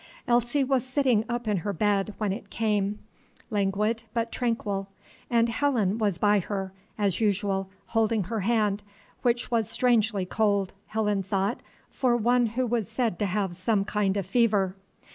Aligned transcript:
Elsie 0.27 0.63
was 0.63 0.83
sitting 0.83 1.23
up 1.29 1.47
in 1.47 1.57
her 1.57 1.73
bed 1.73 2.15
when 2.17 2.33
it 2.33 2.49
came, 2.49 2.97
languid, 3.51 4.01
but 4.15 4.31
tranquil, 4.31 4.87
and 5.29 5.47
Helen 5.47 5.99
was 5.99 6.17
by 6.17 6.39
her, 6.39 6.73
as 6.97 7.21
usual, 7.21 7.69
holding 7.85 8.23
her 8.23 8.39
hand, 8.39 8.81
which 9.21 9.51
was 9.51 9.69
strangely 9.69 10.25
cold, 10.25 10.73
Helen 10.87 11.21
thought, 11.21 11.61
for 11.91 12.17
one 12.17 12.47
who 12.47 12.65
was 12.65 12.89
said 12.89 13.19
to 13.19 13.27
have 13.27 13.55
some 13.55 13.85
kind 13.85 14.17
of 14.17 14.25
fever. 14.25 14.75